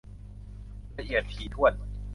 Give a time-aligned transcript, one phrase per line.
[0.97, 1.73] ละเอียดถี่ถ้วน